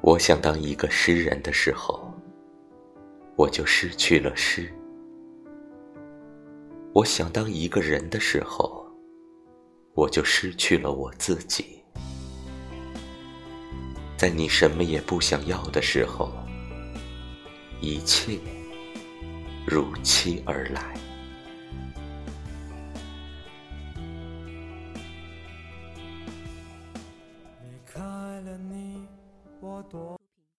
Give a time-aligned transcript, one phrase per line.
[0.00, 2.10] 我想当一个诗人的时候，
[3.36, 4.62] 我就失去了诗；
[6.94, 8.86] 我想当一个人的时候，
[9.94, 11.82] 我就失去了我自己。
[14.16, 16.32] 在你什么也不想要的时候，
[17.80, 18.38] 一切
[19.66, 21.07] 如期而来。
[29.90, 30.27] 또.